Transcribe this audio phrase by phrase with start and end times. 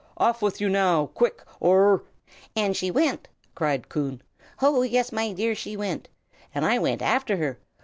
[0.17, 2.03] Off with you, now, quick, or'"
[2.55, 4.23] "And she went!" cried Coon.
[4.59, 6.09] "Oh, yes, my dear, she went!
[6.55, 7.59] And I went after her!